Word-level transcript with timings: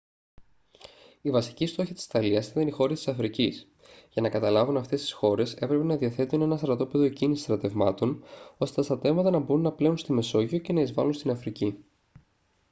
οι 1.21 1.29
βασικοί 1.31 1.65
στόχοι 1.65 1.93
της 1.93 2.05
ιταλίας 2.05 2.47
ήταν 2.47 2.67
οι 2.67 2.71
χώρες 2.71 2.97
της 2.97 3.07
αφρικής 3.07 3.67
για 4.09 4.21
να 4.21 4.29
καταλάβουν 4.29 4.77
αυτές 4.77 5.01
τις 5.01 5.11
χώρες 5.11 5.53
έπρεπε 5.53 5.83
να 5.83 5.97
διαθέτουν 5.97 6.41
ένα 6.41 6.57
στρατόπεδο 6.57 7.03
εκκίνησης 7.03 7.43
στρατευμάτων 7.43 8.23
ώστε 8.57 8.75
τα 8.75 8.83
στρατεύματα 8.83 9.29
να 9.29 9.39
μπορούν 9.39 9.63
να 9.63 9.71
πλέουν 9.71 9.97
στη 9.97 10.11
μεσόγειο 10.13 10.57
και 10.59 10.73
να 10.73 10.81
εισβάλουν 10.81 11.13
στην 11.13 11.29
αφρική 11.31 11.85